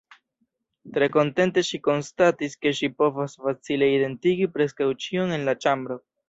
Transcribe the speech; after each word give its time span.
Tre 0.93 1.09
kontente 1.15 1.63
ŝi 1.67 1.79
konstatis 1.87 2.57
ke 2.63 2.71
ŝi 2.79 2.89
povas 3.03 3.37
facile 3.45 3.91
identigi 3.99 4.49
preskaŭ 4.57 4.89
ĉion 5.07 5.37
en 5.39 5.47
la 5.53 5.57
ĉambro. 5.67 6.01